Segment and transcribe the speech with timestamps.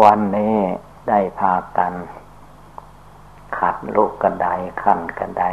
[0.00, 0.56] วันนี้
[1.08, 1.92] ได้พากัน
[3.58, 4.48] ขัดลูกกระได
[4.82, 5.44] ขันกระได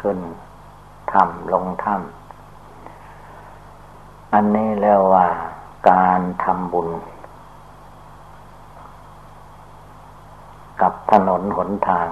[0.00, 0.18] ขึ้น
[1.12, 5.26] ถ้ำลงถ้ำอันนี้เรียกว่า
[5.90, 6.88] การทำบุญ
[10.80, 12.08] กับถนนหนทาง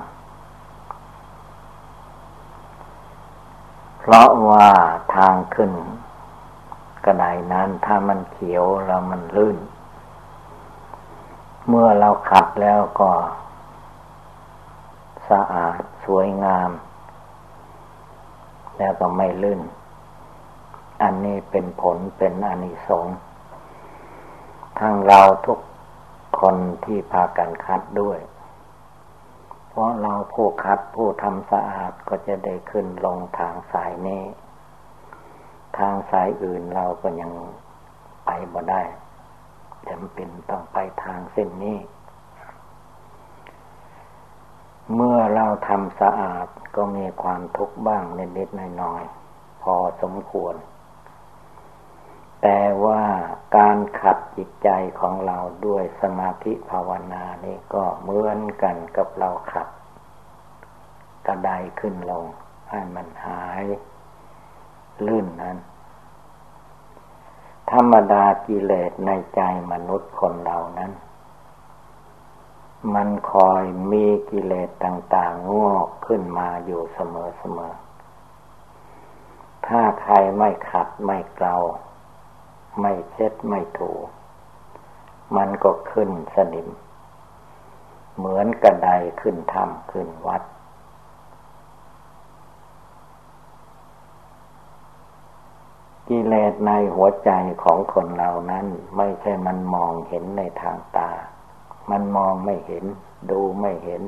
[4.00, 4.68] เพราะว่า
[5.14, 5.72] ทางขึ้น
[7.04, 9.58] กระไดนั้นถ้ามันเขียวแล้วมันลื่น
[11.68, 13.10] เมื่อเราขัดแล้วก็
[15.30, 16.70] สะอาดสวยงาม
[18.78, 19.60] แล้วก็ไม่ลื่น
[21.02, 23.16] อันนี้เป็นผลเป็นอนิสงส์
[24.78, 25.58] ทั้งเราทุก
[26.40, 28.18] คนที่พากันคัดด้วย
[29.68, 34.24] เพราะเราผู้คัดผู้ทำสะอาดก็จะได้ขึ้นลงทางสายนี้
[35.78, 37.30] ทางสายอื่นเราก็ยัง
[38.24, 38.82] ไปบ่ได้
[39.90, 41.78] จำเป็นต้องไปทางเส้นนี้
[44.94, 50.54] เมื่อเราทำสะอาดก็มีความทุกข์บ้างเล็กๆน้อยๆพอสมควร
[52.42, 53.02] แต่ว่า
[53.56, 54.68] การขัดจิตใจ
[55.00, 59.68] ของเราด้วยสมาธิภาวนานี่ก็เหมือนกันกับเราขัด
[61.26, 62.24] กระไดขึ้นลง
[62.70, 63.64] ให้มันหาย
[65.06, 65.56] ลื่นนั้น
[67.94, 69.40] รมดากิเลสในใจ
[69.72, 70.92] มนุษย์คนเรานั้น
[72.94, 77.00] มันคอยมีกิเลสต่าง ๆ งอกขึ้นมาอยู่เส
[77.56, 81.56] มอๆ ถ้าใครไม่ขัดไม่เกลา
[82.80, 83.92] ไม่เช็ดไม่ถู
[85.36, 86.68] มันก็ขึ้นสนิม
[88.16, 88.88] เหมือนกระได
[89.20, 90.42] ขึ้นถ้ำขึ้นวัด
[96.08, 97.30] กิเลสในหัวใจ
[97.62, 98.66] ของคนเรานั้น
[98.96, 101.10] ไม่ใช่มันมองเห็นในทางตา
[101.90, 102.84] มันมองไม่เห็น
[103.30, 104.02] ดูไม่เห็น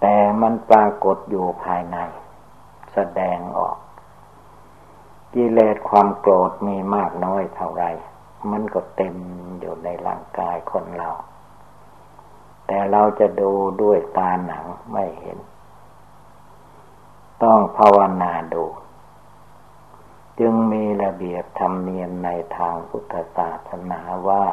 [0.00, 1.98] แต่มันปรากฏอยู่ภายใน
[2.92, 3.76] แสดงออก
[5.34, 7.84] กิเลสความโกรธมีมากน้อยเท่าไร
[8.50, 9.16] มันก็เต็ม
[9.60, 11.10] อยู่ในร่างกายคนเรา
[12.66, 15.38] แต่เราจะดูด้วยตาหนังไม่เห็น
[17.42, 18.64] ต้องภาวนาดู
[20.40, 24.44] จึงมีระเบียบธรรมเนียมในทางพุทธศาสนาว่า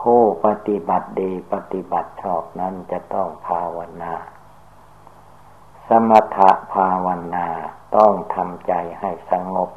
[0.00, 4.14] ผู้ปฏิบัติดีปฏิบัติชอบนั้นจะต้องภาวนา
[5.88, 7.46] สมถะภาวนา
[7.96, 9.70] ต้องทำใจให้สงบ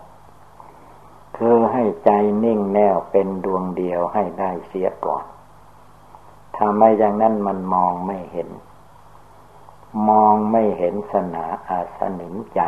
[1.38, 2.12] คือให้ใจ
[2.44, 5.26] นิ่งแน่วเป็นดวงเดียวให้ได้เสียก่อน
[6.56, 8.50] ถ้าไม่อย่างนั้นมันมองไม่เห็น
[10.10, 12.62] มองไม่เห็นสนาอาสนิมใจ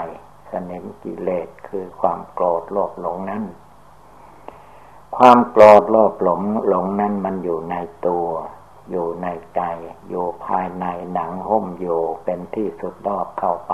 [0.52, 3.44] สนิมกิเลสคือความโกรธโลภหลงนั้น
[5.18, 7.76] ความโกรธโลภหลงหลงนั้นมันอยู่ใน
[8.08, 8.28] ตัว
[8.92, 9.62] อยู่ในใจ
[10.10, 13.74] อยู่ภายในหนังหุ้มอยู่เป็นที่สุดรอบเข้าไป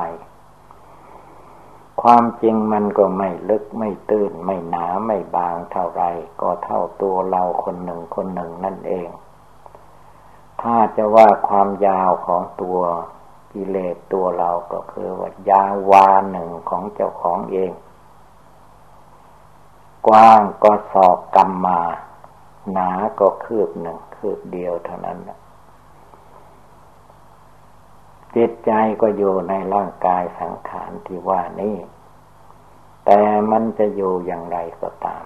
[2.01, 6.03] ความจริงมันก็ไม่ลึกไม่ตื้นไม่หนาไม่บางเท่าไร
[6.41, 9.09] ก็เท่าตัวเราคนหนึ่งคนหนึ่งนั่นเอง
[10.61, 12.79] ถ้าจะว่าความยาวของตัว
[13.53, 17.71] กิเลสตัวเราก็คือว่ายาวาหนึ่งของเจ้าของเอง
[20.07, 21.81] กว้างก็สอบกรรมมา
[22.71, 25.19] หนาก็คืบหนึ่งคืบเดียวเท่านั้น
[28.35, 31.75] จิตใจก็อยู่ในร่างกายสังขารที่ว่านี้
[33.05, 35.23] แต่มันจะอยู่อย่างไรก็ตาม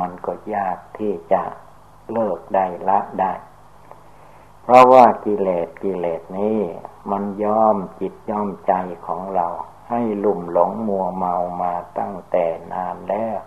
[0.00, 1.42] มันก็ยากที่จะ
[2.12, 3.32] เลิกได้ละได้
[4.62, 6.60] เพราะว่ากิเลสกิเลสนี้
[7.10, 8.72] มันย่อมจิตย่อมใจ
[9.06, 9.46] ของเรา
[9.90, 13.38] ให้ลุ่มหลงมัวเมามาตั้งแต่นานแล้ว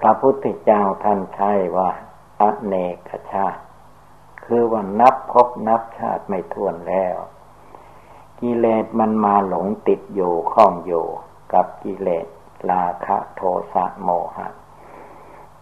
[0.00, 1.90] พระพุทธเจ้าท่านใช้ว่า
[2.40, 2.74] อเน
[3.08, 3.62] กชาติ
[4.44, 7.16] คือว่านับพบนับชาติไม่ทวนแล้ว
[8.40, 11.06] กิเลสมันมาหลงติดอยู่ข้องอยู่
[11.52, 12.26] กับกิเลส
[12.70, 13.42] ราคะโท
[13.72, 14.48] สะโมหะ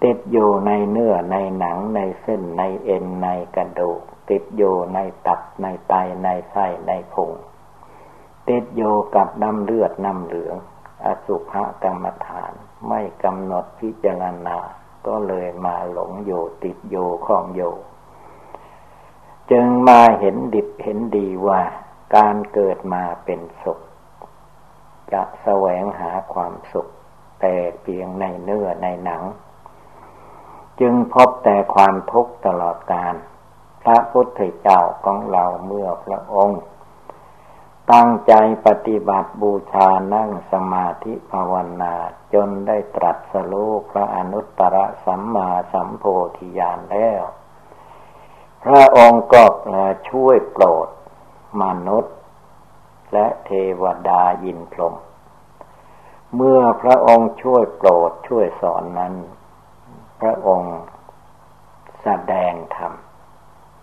[0.04, 3.26] ติดอยู่ในเนื้อในหนังในเส้นในเอ็นใน
[3.56, 7.30] กระดูก ติดอยู่ในตับในไตในไส้ในพุง
[8.48, 10.56] ติดอยู่กับน้ำเลือดน้ำเหลือง
[11.04, 12.52] อสุภกรรมฐาน
[12.88, 14.58] ไม่กำหนดพิจารณา
[15.06, 17.74] ก็เลยมาหลงอยู่ติดอยู่ข้องอยู่
[19.50, 21.60] จึงมาเห็นดิบเห็นดีว่า
[22.16, 23.80] การเกิดมาเป็นสุข
[25.12, 26.88] จะแสวงหาความสุข
[27.40, 29.22] แต่เพียงในเนื้อในหนัง
[30.80, 33.14] จึงพบแต่ความทุกข์ตลอดกาล
[33.84, 36.62] พระพุทธเจ้าของเราเมื่อพระองค์
[37.92, 38.34] ตั้งใจ
[38.66, 41.94] ปฏิบัติบูชานั่งสมาธิภาวนา
[42.34, 46.04] จนได้ตรัสรู้พระอนุตตรสัมมาสัมโพ
[46.36, 47.22] ธิญาณแล้ว
[48.64, 49.44] พระองค์ก็
[50.10, 50.88] ช่วยโปรด
[51.62, 52.16] มนุษย์
[53.12, 53.50] และเท
[53.82, 54.94] วดายินพรม
[56.36, 59.14] เมื่อพระองค์ช่วยโปรดช่วยสอนนั้น
[60.20, 60.76] พระองค์
[62.02, 62.92] แสดงธรรม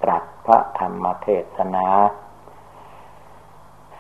[0.04, 1.88] ตรัสพระธรรมเทศนา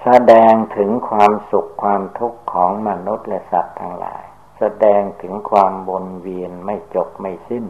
[0.01, 4.23] แสดงถึงความสุขความทุกข์ของมนุษย์และสัตว์ทั้งหลาย
[4.59, 7.65] แสดงถึงความวนเวียนไม่จบไม่สิ้น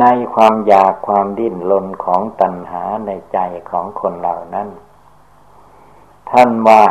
[0.00, 0.04] ใน
[0.34, 3.38] ความอยากความดิ้นรนของตัณหาในใจ
[3.70, 4.68] ของคนเหล่านั้น
[6.30, 6.84] ท่านว่า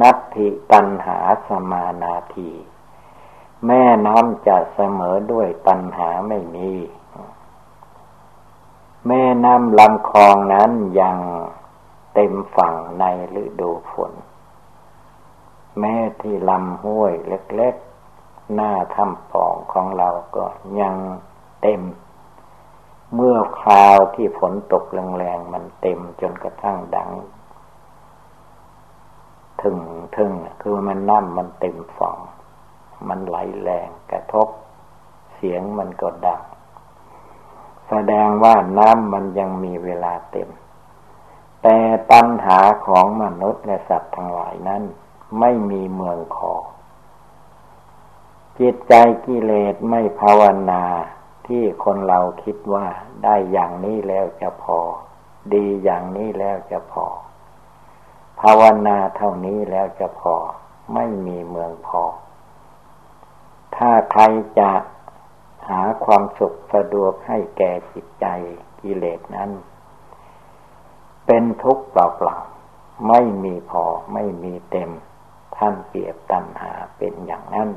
[0.00, 1.18] นัตถิตัณหา
[1.48, 2.50] สมานาที
[3.66, 6.70] แม่น้ำจะเสมอด้วยตัณหาไม่มี
[9.08, 10.70] แม่น้ำลำคลองนั้น
[11.00, 11.18] ยัง
[12.14, 13.04] เต็มฝั่งใน
[13.42, 14.12] ฤดูฝน
[15.78, 20.44] แม้ที่ลำห้วยเล็กๆ หน้าถ้ำปองของเราก็
[20.80, 20.96] ยัง
[21.62, 21.80] เต็ม
[23.14, 27.10] เมื่อคราวที่ฝนตกแรงๆมันเต็มจนกระทั่งดัง
[29.62, 29.78] ถึง
[30.16, 30.32] ถึง
[30.62, 32.16] คือมันน้ำมันเต็มฝั่ง
[33.08, 34.48] มันไหลแรงกระทบ
[35.34, 36.42] เสียงมันก็ดัง
[37.88, 40.48] แสดงว่าน้ำมันยังมีเวลาเต็ม
[41.62, 41.78] แต่
[42.10, 44.82] ปัญหาของมนุษย์และสัตว์ทั้งหลายนั้น
[45.40, 46.54] ไม่มีเมืองขอ
[48.58, 48.94] จิตใจ
[49.26, 50.84] กิเลสไม่ภาวนา
[51.46, 52.86] ที่คนเราคิดว่า
[53.24, 54.78] ได้อย่างนี้แล้วจะพอ
[55.54, 57.06] ดีอย่างนี้แล้วจะพอ
[58.40, 60.34] ภาวนาเท่านี้แล้วจะพอ
[60.94, 62.02] ไม่มีเมืองพอ
[63.76, 64.22] ถ้าใคร
[64.58, 64.70] จะ
[65.70, 68.26] หาความสุขสะดวกให้แก่จิตใจ
[68.80, 69.50] กิเลสนั้น
[71.26, 74.90] เป็นทุกข์เปล่าๆไม่มีพอไม่มีเต็ม
[75.56, 77.70] ท่านเปรียบตัณหาเป็นอย่างนั้น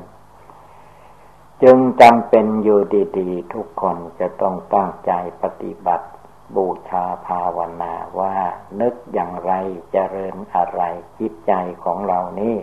[1.62, 2.80] จึงจำเป็นอยู่
[3.18, 5.12] ดีๆ ทุกคนจะต้องตั้งใจ
[5.42, 6.08] ปฏิบัติ
[6.56, 8.36] บูชาภาวนาว่า
[8.80, 10.82] นึกอย่างไรจเจริญอะไร
[11.18, 11.52] จิตใจ
[11.84, 12.56] ของเรานี้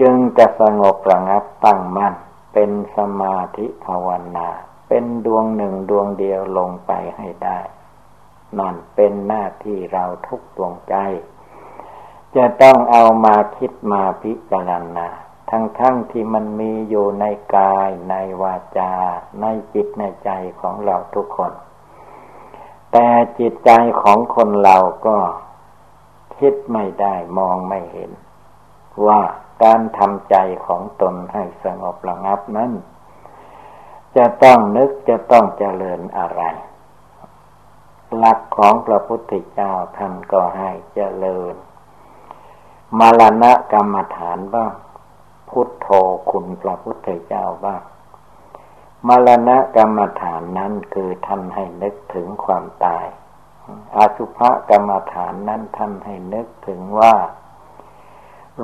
[0.00, 2.14] จึงจะสงบระงับตั้งมั่น
[2.58, 4.48] เป็นสมาธิภาวนา
[4.88, 7.60] เป็นดวงหนึ่งดวงเดียวลงไปให้ได้
[8.58, 10.94] นั่นเป็นหน้าที่เราทุกดวงใจ
[12.36, 15.08] จะต้องเอามาคิดมาพิจารณา
[15.50, 17.24] ทั้งๆทที่มันมีอยู่ใน
[17.56, 18.92] กายในวาจา
[19.40, 20.30] ในจิตในใจ
[20.60, 21.52] ของเราทุกคน
[22.92, 23.70] แต่จิตใจ
[24.02, 25.18] ของคนเราก็
[26.38, 28.10] คิดไม่ได้มองไม่เห็น
[29.06, 29.20] ว่า
[29.62, 30.36] การทำใจ
[30.66, 32.72] ของตนให้สงบระงับนั้น
[34.16, 36.42] จะต้องนึกจะต้องเจริญอะไร
[38.16, 41.54] หลักของพระพุทธเจ้าท่านก็ให้เจริญ
[42.98, 44.72] มรณะกรรมฐานบ้าง
[45.48, 45.88] พุทโธ
[46.30, 47.82] คุณพระพุทธเจ้าบ้าง
[49.08, 53.06] มรณะกรรมฐานนั้นคือท่านให้นึกถึงความตาย
[53.96, 54.38] อาสุภ
[54.70, 57.14] กรรมฐานนั้นท่านให้นึกถึงว่า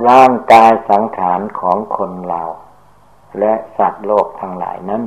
[0.08, 2.42] ร่างกายสังขารของคนเรา
[3.38, 5.04] และสัตว์โลกทั้งหลายนั้น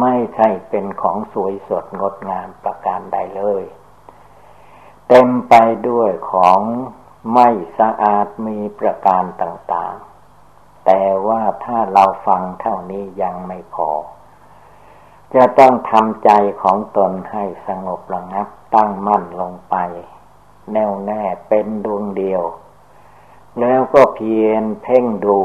[0.00, 3.64] ไม่ใช่เป็นของสวยสดงดงามประการใดเลย
[5.08, 5.54] เต็มไป
[5.88, 6.60] ด้วยของ
[7.34, 9.94] ไม่สะอาดมีประการต่าง
[10.40, 13.90] ๆ แต่ว่าถ้าเราฟังเท่านี้ยังไม่พอ
[15.34, 16.30] จะต้องทำใจ
[16.62, 19.76] ของตนให้สงบระงับตั้งมั่นลงไป
[20.72, 22.42] แน่วแน่เป็นดวงเดียว
[23.60, 25.38] แล้วก็เพียรเพ่งดู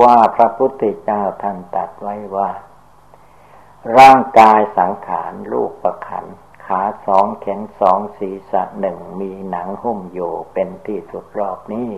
[0.00, 2.50] ว่าพระพุทธเจ้าท่านตัดไว้ว่า
[3.98, 6.26] ร่างกายสังขารรูปประขัน
[6.66, 11.90] ขาสองแขนสองศีรษะหนึ่งมีหนังหุ้มอยู่เป็นที่สุดรอบนี้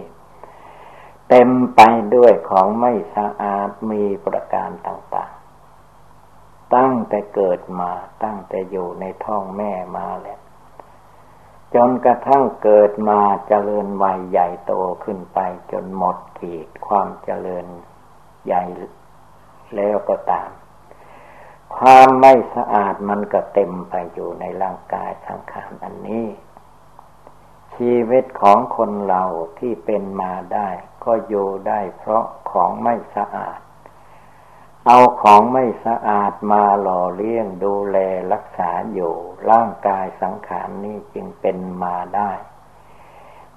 [1.28, 1.80] เต็มไป
[2.14, 7.92] ด้วยของไม่สะอาดมีประการต่างๆ ตั้งแต่เกิดมา
[8.24, 10.38] ตั้งแต่อยู่ในท้องแม่มาแหละ
[11.74, 14.72] จนกระทั่งเกิดมาเจริญวัยใหญ่โต
[15.04, 15.38] ขึ้นไป
[15.72, 17.66] จนหมดขีดความเจริญ
[18.46, 18.62] ใหญ่
[19.76, 20.50] แล้วก็ตาม
[21.76, 26.26] ความไม่สะอาดมันก็เต็มไปอยู่ในร่างกายสังขารอันนี้
[27.74, 29.24] ชีวิตของคนเรา
[29.58, 30.68] ที่เป็นมาได้
[31.04, 33.60] ก็อยู่ได้เพราะของไม่สะอาด
[34.86, 37.98] เอาของไม่สะอาดมาหล่อเลี้ยงดูแล
[38.32, 39.14] รักษาอยู่
[39.50, 42.32] ร่างกายสังขารนี้จึงเป็นมาได้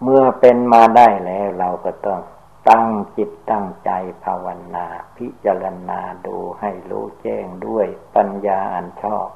[0.02, 2.22] เมื่อเป็นมาได้แล้วเราก็ต้อง
[2.70, 3.92] ตั้งจิตตั้งใจ
[4.24, 4.88] ภาวนา
[5.18, 9.28] พิจารณาดูให้รู้แจ้งด้วยปัญญาอันชอบ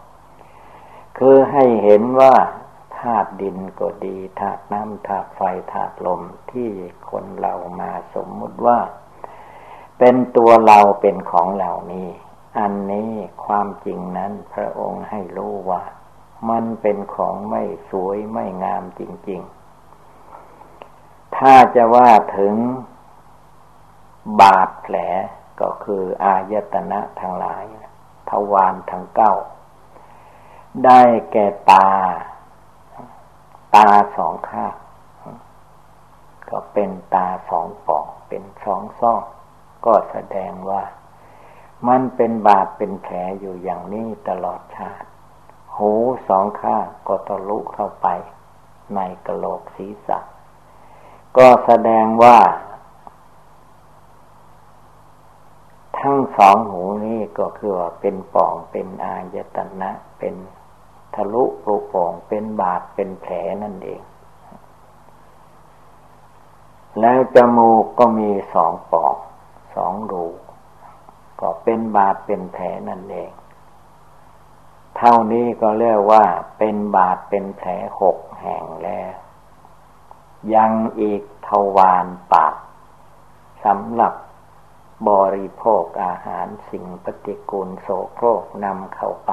[1.18, 2.36] คือให้เห็นว่า
[2.98, 5.42] ธาตุดินก็ดีธาตุน้ำธาตุไฟ
[5.74, 6.70] ธาตุลมที่
[7.10, 8.80] คนเรามาสมมุติว่า
[9.98, 12.10] เป็นตัวเราเป็นของเหล่านี้
[12.60, 13.12] อันนี้
[13.46, 15.84] ความจริงนั้นพระองค์ให้รู้ว่า
[16.50, 19.42] มันเป็นของไม่สวยไม่งามจริง
[20.38, 22.56] ๆ ถ้าจะว่าถึง
[24.42, 24.96] บาดแผล
[25.62, 27.64] ก็คืออายตนะทางหลาย
[28.30, 29.34] ทวารทั้งเก้า
[30.86, 31.02] ได้
[31.32, 31.88] แก่ตา
[33.76, 34.76] ตาสองข้าง
[36.50, 39.22] ก็เป็นตาสองปอกเป็นสองซ่อง
[39.88, 40.84] ก็แสดงว่า
[41.88, 45.08] มันเป็นบาดเป็นแผลอยู่อย่างนี้ตลอดชาติ
[45.76, 45.92] หู
[46.28, 48.08] สองข้างก็ทะลุเข้าไป
[48.96, 50.20] ในกระโหลกศีรษะ
[51.38, 52.38] ก็แสดงว่า
[56.00, 60.36] ทั้งสองหูนี้ก็คือว่าเป็นป่องเป็นอายตนะเป็น
[61.16, 64.02] ทะลุปลุป่องเป็นบาดเป็นแผลนั่นเอง
[67.00, 69.16] แล้วจมูกก็มีสองปอง
[69.78, 70.26] สองรู
[71.42, 73.32] ก็เป็นบาดเป็นแผลนั่นเอง
[74.98, 76.26] เท่านี้ก็เรียกว่า
[76.58, 77.70] เป็นบาดเป็นแผล
[78.00, 79.12] หกแห่งแล้ว
[80.54, 82.56] ยังอีกทวารปาก
[83.66, 84.14] สำหรับ
[85.10, 89.32] บริโภคอาหารสิ่งปฏิกูลโสโครกนำเข้าไป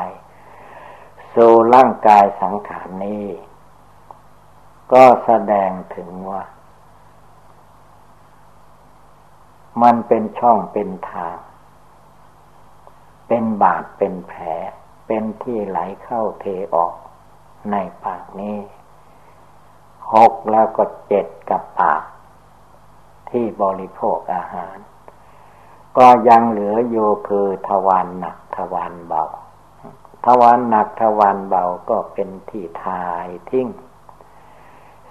[1.34, 3.26] สู่ร่างกายสังขารนี้
[4.92, 6.42] ก็แสดงถึงว่า
[9.82, 11.36] มันเป็นช่องเป็นทาง
[13.28, 14.42] เป็นบาดเป็นแผล
[15.06, 16.94] เป็นที่ไหลเข้าเทออก
[17.70, 18.58] ในปากนี้
[20.12, 22.02] หกแล้วก็เจ็ดกับปาก
[23.30, 24.76] ที่บริโภคอาหาร
[25.98, 29.24] ก็ยังเหลืออยู่คือทวารหนักทวารเบา
[30.24, 33.68] ทวารหนักทวารเบาก็เป็นที่ทายทิ้ง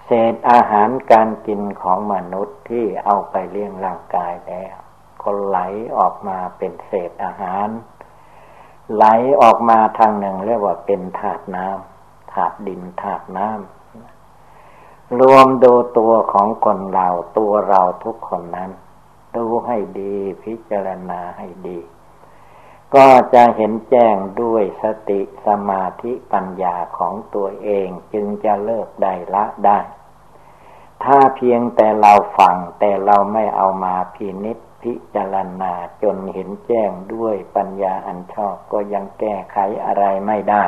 [0.04, 4.74] เศษอาหารการกินของมนุษย์ที่เอาไปเลี้ยงร่างกายแล้ว
[5.22, 5.58] ก็ไหล
[5.98, 7.68] ออกมาเป็นเศษอาหาร
[8.94, 9.04] ไหล
[9.42, 17.08] ออกมาทางหนึ่งเรียกว่าเป็นถาดน้ำถาดดินถาดน้ำรวมดูตัวของคนเรา
[17.38, 18.70] ตัวเราทุกคนนั้น
[19.36, 21.78] ดูให้ดีพิจารณาให้ดี
[22.96, 29.78] ก็จะเห็นแจ้งด้วยสติสมาธิปัญญาของตัวเองจึงจะเลิกได้ละได้
[31.04, 35.72] ถ้าเพียงแต่เราฟังแต่เราไม่เอามาพินิษพิจารณา
[36.02, 40.64] จนเห็นแจ้งด้วยปัญญาอันชอบก็ยังแก้ไขอะไรไม่ได้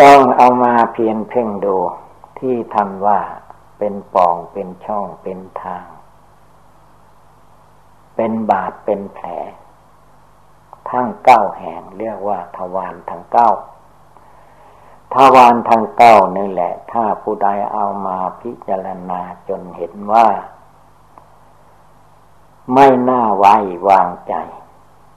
[0.00, 1.76] ต้องเอามาเพียนเพ่งดู
[2.38, 3.20] ที่ทำว่า
[3.78, 5.86] เป็นปองเป็นช่องเป็นทาง
[8.16, 9.28] เป็นบาดเป็นแผล
[10.90, 13.50] ทั้งเก้าแห่งเรียกว่าทวารทั้งเก้า
[15.14, 20.28] ทวารทั้งเก้านี่แหละ ถ้าผู้ใดเอามาพิจารณาจนเห็นว่า
[22.74, 23.56] ไม่น่าไว้
[23.88, 24.34] วางใจ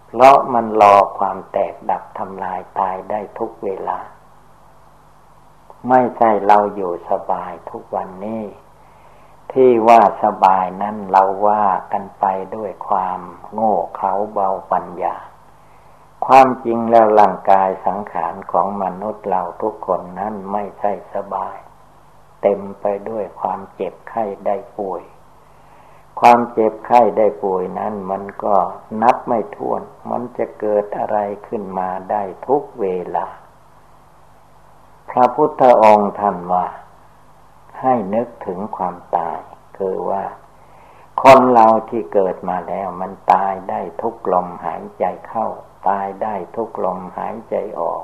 [0.07, 3.99] เพราะมันรอความแตกดับทำลายตายได้ทุกเวลา
[5.89, 8.43] ไม่ใช่เราอยู่สบายทุกวันนี้
[9.51, 13.19] ที่ว่าสบายนั้นเราว่ากันไปด้วยความ
[13.53, 15.15] โง่เขาเบาปัญญา
[16.27, 21.57] ความจริงแล้วร่างกายสังขารของมนุษย์เราทุกคนนั้นไม่ใช่สบาย
[22.41, 25.03] เต็มไปด้วยความเจ็บไข้ได้ป่วย
[26.19, 28.55] ความเจ็บไข้ได้ป่วยนั้นมันก็
[29.01, 32.85] นับไม่ถ้วน มันจะเกิดอะไรขึ้นมาได้ทุกเว
[33.15, 33.27] ลา
[35.09, 36.65] พระพุทธองค์ท่านว่า
[37.81, 39.39] ให้นึกถึงความตาย
[39.77, 40.23] คือว่า
[41.23, 45.47] คนเราที่เกิดมาแล้วมันตายได้ทุกลมหายใจเข้า
[45.87, 48.03] ตายได้ทุกลมหายใจออก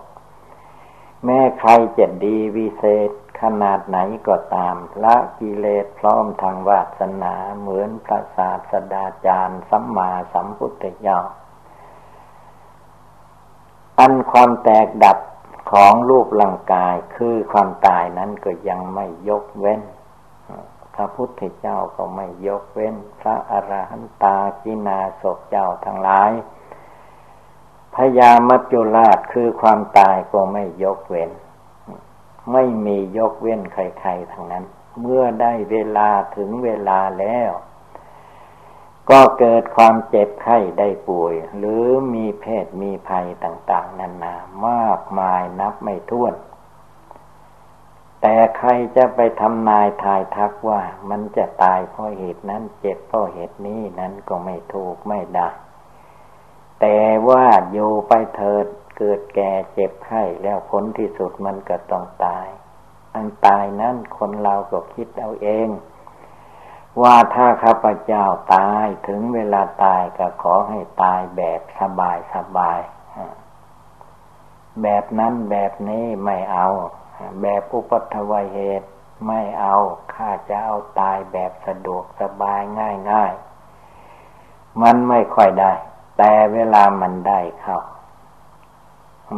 [1.24, 11.20] แม้ใครจะดีวิเศษขนาดไหนก็ตามละกิเลสพร้อมทางวาสนาเหมือนพระศาสดาจารย์สัมมาสัมพุทธเจ้า
[14.00, 15.18] อันความแตกดับ
[15.72, 19.82] ของรูปร่างกายคือความตายนั้นก็ยังไม่ยกเว้น
[20.96, 26.32] พระพุทธเจ้าก็ไม่ยกเว้น พระอรหันตากินาศกเจ้าทั้งหลาย
[27.96, 31.32] พญามัจจุราชคือความตายก็ไม่ยกเว้น
[32.52, 34.66] ไม่มียกเว้นใครๆทั้งนั้น
[35.02, 37.52] เมื่อได้เวลาถึงเวลาแล้ว
[39.10, 44.36] ก็เกิดความเจ็บไข้ได้ป่วย หรือมีเพศมีภัยต่าง ๆ นานา
[44.68, 46.34] มากมายนับไม่ถ้วน
[48.22, 55.50] แต่ใครจะไปทำนายทายทักว่า มันจะตายเพราะเหตุนั้นเจ็บเพราะเหตุนี้นั้นก็ไม่ถูกไม่ได้
[56.82, 58.66] แต่ว่าอยู่ไปเถิด
[58.98, 62.48] เกิดแก่เจ็บไข้แล้วผลที่สุดมันก็ต้องตาย
[63.16, 65.70] อันตายนั้นคนเราก็คิดเอาเอง
[67.02, 72.80] ว่าถ้าข้าพเจ้าตายถึงเวลาตายก็ขอให้ตายแบบสบายสบาย
[74.82, 76.68] แบบนั้นแบบนี้ไม่เอา
[77.42, 78.90] แบบอุปัตวัยเหตุ
[79.28, 79.76] ไม่เอา
[80.14, 83.34] ข้าจะเอาตายแบบสะดวกสบายง่ายง่าย
[84.82, 85.74] มันไม่ค่อยได้
[86.18, 87.78] แต่เวลามันได้เข้า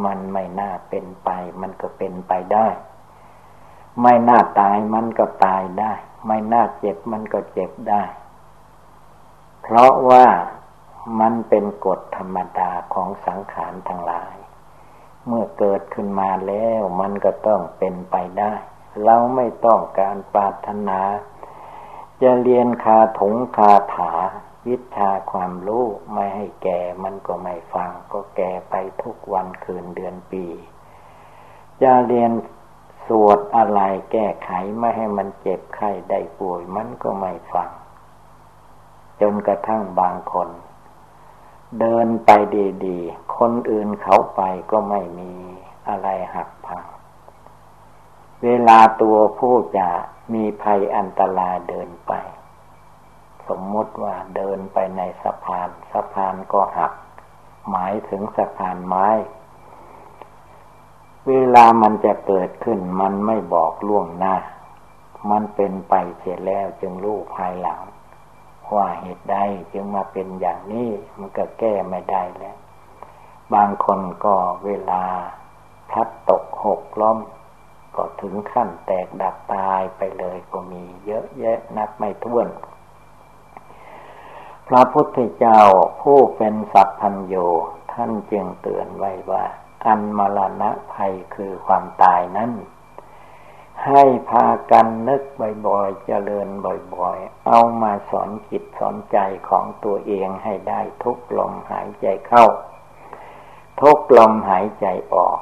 [0.04, 1.30] มันไม่น่าเป็นไป
[1.60, 2.68] มันก็เป็นไปได้
[4.02, 5.92] ไม่น่าตายมันก็ตายได้
[6.26, 8.02] ไม่น่าเจ็บมันก็เจ็บได้
[9.62, 10.26] เพราะว่า
[11.20, 14.34] มันเป็นกฎธรรมดาของสังขารทั้งหลาย
[15.28, 18.52] เมื่อเกิดขึ้นมาแล้วมันก็ต้องเป็นไปได้
[19.04, 21.00] เราไม่ต้องการปรารถนา
[22.22, 24.12] จะเรียนคาถงคาถา
[24.66, 30.44] วิชาความรู้ไม่ให้แก่มันก็ไม่ฟัง ก็แก่ไปทุกวันคืนเดือนปี
[31.82, 32.32] จะเรียน
[33.06, 33.80] สวดอะไร
[34.12, 37.70] แก้ไขไม่ให้มันเจ็บไข้ได้ป่วยมันก็ไม่ฟัง
[39.20, 40.48] จนกระทั่งบางคน
[41.80, 42.30] เดินไป
[42.86, 45.32] ดีๆ คนอื่นเขาไปก็ไม่มี
[45.88, 46.84] อะไรหักพัง
[48.42, 49.88] เวลาตัวผู้จะ
[50.34, 52.12] มีภัยอันตรายเดินไป
[53.48, 56.92] สมมติว่าเดินไปในสะพานสะพานก็หัก
[57.70, 59.08] หมายถึงสะพานไม้
[61.28, 64.36] เวลามันจะเกิดขึ้นมันไม่บอกล่วงหน้า
[65.30, 67.80] มันเป็นไปเสียแล้วจึงรู้ภายหลัง
[68.76, 69.36] ว่าเหตุใด
[69.72, 72.56] จึงมาเป็นอย่างนี้มันก็แก้ไม่ได้แล้ว
[73.54, 74.34] บางคนก็
[74.64, 75.02] เวลา
[75.90, 77.18] พัดตกหกล้ม
[77.96, 82.48] ก็ถึงขั้นแตกดับตายไปเลยก็มีเยอะแยะนับไม่ถ้วน
[84.68, 85.60] พระพุทธเจ้า
[86.00, 87.34] ผู้เป็นสัพพัญโย
[87.92, 89.44] ท่านจึงเตือนไว้ว่า
[89.86, 92.50] อันมรณะภัยคือความตายนั้น
[93.88, 95.22] ให้พากันนึก
[95.66, 96.48] บ่อยๆ เจริญ
[96.96, 99.18] บ่อยๆ เอามาสอนจิตสอนใจ
[99.48, 102.46] ของตัวเองให้ได้ทุกลมหายใจเข้า
[103.80, 105.38] ทุกลมหายใจออก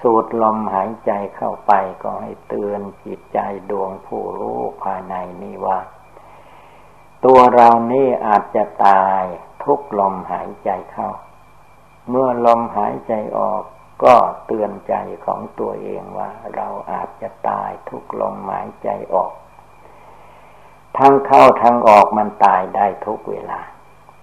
[0.00, 1.72] สูดลมหายใจเข้าไป
[2.02, 3.38] ก็ให้เตือนจิตใจ
[3.70, 5.78] ดวงผู้รู้ภายในนี้ว่า
[7.24, 9.22] ตัวเรานี่อาจจะตาย
[9.64, 11.08] ทุกลมหายใจเข้า
[12.08, 13.62] เมื่อลมหายใจออก
[14.04, 14.14] ก็
[14.46, 14.94] เตือนใจ
[15.26, 19.32] ของตัวเองว่า เราอาจจะตายทุกลมหายใจออก
[20.98, 23.60] ทั้งเข้าทั้งออกมันตายได้ทุกเวลา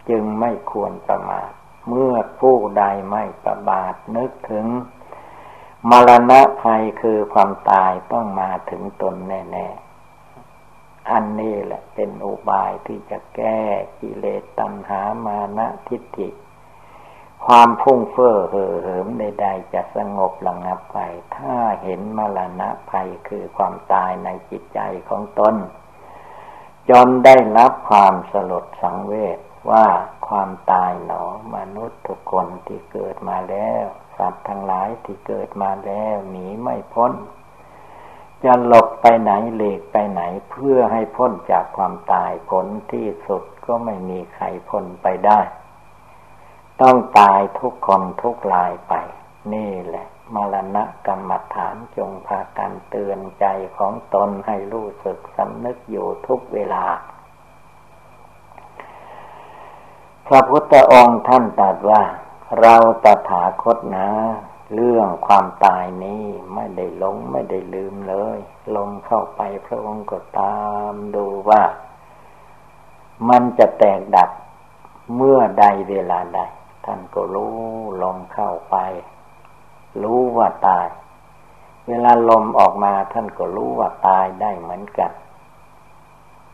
[0.09, 1.51] จึงไม่ควรประมาท
[1.87, 4.65] เมื่อผู้ใดไม่ประบาทนึกถึง
[5.89, 13.61] มรณะภัยคือความตายต้องมาถึงตนแน่ๆ อันนี้แหละเป็นอุบายที่จะแก้
[13.99, 16.29] กิเลสตัณหามานะทิฏฐิ
[17.45, 20.99] ความพุ่งเฟ้อเห่อเหิมใดๆจะสงบระงับไป
[21.37, 25.55] ถ้าเห็นมรณะภัยคือความตายในจิตใจของตน
[26.89, 29.39] จนได้รับความสลดสังเวช
[29.71, 29.85] ว่า
[30.27, 31.23] ความตายหนอ
[31.55, 33.85] มนุษย์ทุกคนที่เกิดมาแล้ว
[34.17, 37.11] สัตว์ทั้งหลายที่เกิดมาแล้วหนีไม่พ้น
[38.43, 40.21] จะหลบไปไหนเลกไปไหน
[40.51, 45.39] เพื่อให้พ้นจากความตายผลที่สุดก็ไม่มีใครพ้นไปได้
[46.81, 48.93] ต้องตายทุกคนทุกลายไป
[49.53, 53.45] นี่แหละมรณะกรรมฐานจงพากันเตือนใจ
[53.77, 56.85] ของตนให้รู้สึกสำนึกอยู่ทุกเวลา
[60.27, 62.03] พระพุทธองค์ท่านตรัสว่า
[62.59, 64.09] เราตถาคตนะ
[64.73, 68.39] เรื่องความตายนี้ไม่ได้หลงไม่ได้ลืมเลย
[68.75, 70.59] ลงเข้าไปพระองค์ก็ตา
[70.91, 71.63] มดูว่า
[73.29, 74.29] มันจะแตกดับ
[75.15, 76.41] เมื่อใดเวลาใด
[76.91, 77.57] ท่านก็รู้
[78.03, 78.77] ลมเข้าไป
[80.03, 80.87] รู้ว่าตาย
[81.87, 85.11] เวลาลมออกมาท่านก็รู้ว่าตายได้เหมือนกัน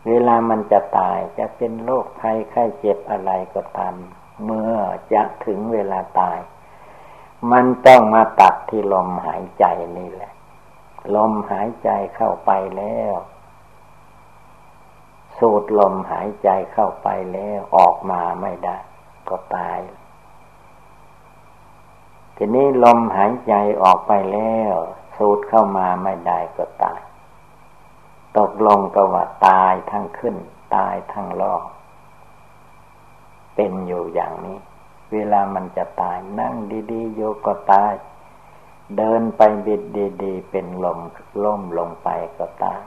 [0.06, 3.94] เวลามันจะตายจะเป็นโรคภัยไข้เจ็บอะไรก็ตาม
[4.44, 4.74] เมื่อ
[5.12, 6.38] จะถึงเวลาตาย
[7.52, 9.64] มันต้องมาตัดที่ลมหายใจ
[9.98, 10.32] นี่แหละ
[11.16, 13.14] ลมหายใจเข้าไปแล้ว
[15.38, 18.76] สูดลมหายใจเข้าไปแล้วออกมาไม่ได้
[19.28, 19.78] ก็ตาย
[22.36, 24.74] ทีนี้ลมหายใจออกไปแล้ว
[25.16, 27.00] สูดเข้ามาไม่ได้ก็ตาย
[28.38, 30.36] ตกลงก็ว่าตายทั้งขึ้น
[30.74, 31.62] ตายทั้งลอง
[33.54, 34.58] เป็นอยู่อย่างนี้
[35.12, 36.54] เวลามันจะตายนั่ง
[36.92, 37.92] ดีๆโยก็ตาย
[38.96, 39.82] เดินไปบิด
[40.22, 41.00] ดีๆ เป็นลม
[41.44, 42.80] ล่มลงไปก็ตาย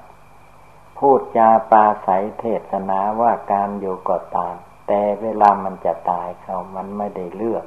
[0.98, 4.56] พูดจาปาศัยเทศนาว่าการอยู่ก็ตาม
[4.88, 7.66] แต่เวลามันจะตายเขามันไม่ได้เลือก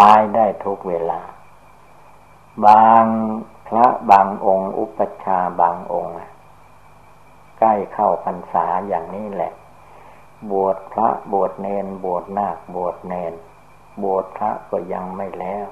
[0.00, 1.20] ตายได้ทุกเวลา
[2.66, 3.04] บาง
[3.68, 6.14] พระบางองค์ อุปชาบางองค์
[7.58, 9.52] ใกล้เข้าพรรษาอย่างนี้แหละ
[10.50, 13.32] บวชพระบวชเนน บวชนาคบวชเนน
[14.02, 15.66] บวชพระก็ยังไม่แล้ว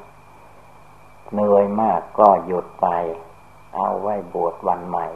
[1.32, 2.86] เหนื่อยมากก็หยุดไป
[3.76, 5.06] เอาไว้บวชวันใหม่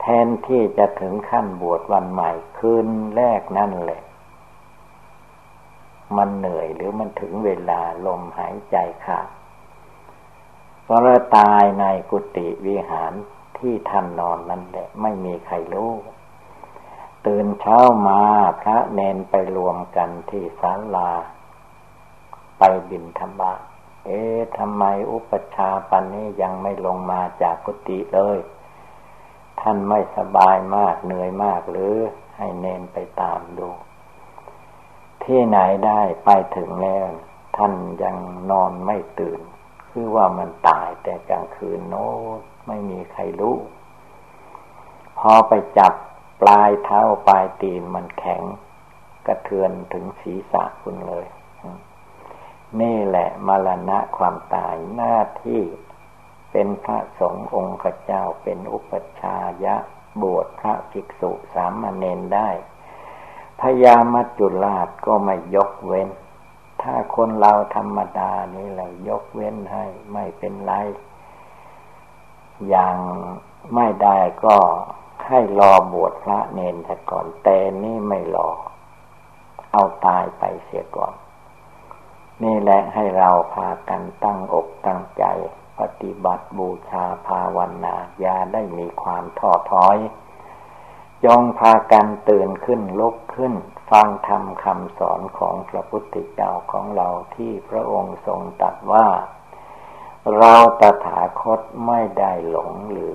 [0.00, 4.00] แทนที่จะถึงขั้นบวชวันใหม่ คืนแรกนั่นแหละ
[6.16, 9.28] มันเหนื่อยหรือมันถึงเวลาลมหายใจขาด
[10.88, 13.12] ก็เลยตายในกุฏิวิหาร
[13.58, 15.92] ที่ท่านนอนนั่นแหละ ไม่มีใครรู้
[17.26, 18.20] ตื่นเช้ามา
[18.60, 21.10] พระเนนไปรวมกันที่ศาลา
[22.58, 23.52] ไปบินธรรมะ
[24.04, 28.38] เอ๊ะทำไมอุปชาปันนี้ยังไม่ลงมาจากกุฏิเลย
[29.60, 31.94] ท่านไม่สบายมากเหนื่อยมากหรือ
[32.36, 33.68] ให้เนนไปตามดู
[35.26, 37.08] ที่ไหนได้ไปถึงแล้ว
[37.56, 38.16] ท่านยัง
[38.50, 39.40] นอนไม่ตื่น
[39.90, 42.08] คือว่ามันตายแต่กลางคืนโน้
[42.66, 43.56] ไม่มีใครรู้
[45.18, 45.94] พอไปจับ
[46.42, 48.42] ปลายเท้าปลายตีนมันแข็ง
[49.26, 51.26] กระเทือนถึงศีรษะคุณเลย
[52.80, 55.62] นี่แหละมรณะความตายหน้าที่
[56.52, 59.76] เป็นพระสงฆ์องค์เจ้าเป็นอุปชายะ
[60.22, 62.48] บวชพระภิกษุสามเณรได้
[63.60, 66.08] พญามัจจุราชก็ไม่ยกเว้น
[66.82, 70.72] ถ้าคนเราธรรมดานี่แหละยกเว้นให้ไม่เป็นไร
[72.68, 72.96] อย่าง
[73.74, 74.56] ไม่ได้ก็
[75.28, 78.50] ให้รอบวชพระเนนแต่ก่อนแต่นี่ไม่รอ
[79.72, 81.14] เอาตายไปเสียก่อน
[82.42, 85.24] นี่แหละให้เราพากันตั้งอกตั้งใจ
[85.80, 89.96] ปฏิบัติบูชาภาวนาอย่าได้มีความท้อถอย
[91.24, 93.54] จงพากันตื่นขึ้นลุกขึ้น
[93.90, 99.08] ฟังธรรมคำสอนของพระพุทธเจ้าของเราที่พระองค์ทรงตรัสว่า
[100.38, 103.12] เราตถาคตไม่ได้หลงหรือ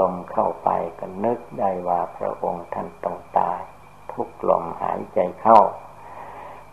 [0.00, 3.60] ลมเข้าไปก็นึกได้ว่าพระองค์ท่านต้องตาย
[4.12, 5.60] ทุกลมหายใจเข้า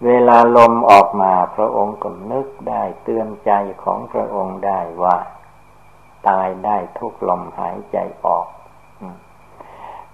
[0.06, 3.52] เวลาลมออกมาพระองค์ก็นึกได้เตือนใจ
[3.84, 5.18] ของพระองค์ได้ว่า
[6.28, 8.48] ตายได้ทุกลมหายใจออก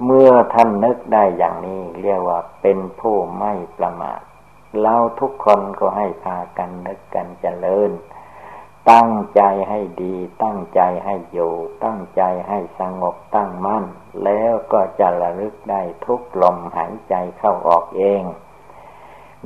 [0.05, 4.21] เมื่อท่านนึกได้อย่างนี้ เรียกว่าเป็นผู้ไม่ประมาท
[4.81, 7.91] เราทุกคนก็ให้พากันนึกกันเจริญ
[8.91, 11.53] ตั้งใจให้ดี ตั้งใจให้อยู่
[11.85, 13.85] ตั้งใจให้สงบตั้งมั่น
[14.23, 18.23] แล้วก็จะระลึกได้ทุกลมหายใจเข้าออกเอง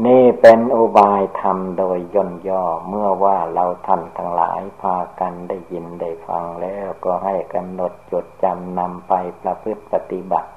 [0.04, 10.52] นี่เป็นอุบายธรรมโดยย่นย่อเมื่อว่าเราท่านทั้งหลายพากันได้ยินได้ฟังแล้วก็ให้กำหนดจดจำนำไปประพฤติปฏิบัติ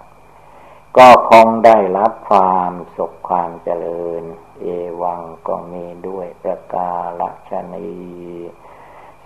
[0.97, 4.23] ก็คงได้รับความสุขความเจริญ
[4.61, 4.67] เอ
[5.03, 7.91] วังก็มีด้วยประกาศชนี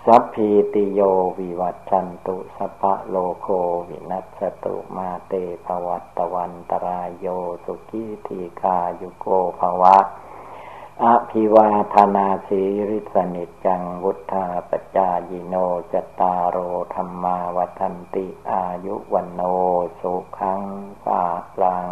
[0.07, 1.01] สัพพีติโย
[1.39, 3.47] วิวัตชันตุสัพพะโลโค
[3.89, 5.33] วินัสตุมาเต
[5.65, 7.27] ภวัตตวันตรายโย
[7.65, 9.25] สุขีทีคายุโก
[9.59, 9.97] ภวะ
[11.03, 15.55] อภิวาธนาสีริสนิจังวุธาปจายิโน
[15.91, 16.57] จตารโอ
[16.93, 19.41] ธรรมาวัฒนติอายุวันโน
[19.99, 20.61] สุขัง
[21.05, 21.23] ปา
[21.61, 21.89] ลัง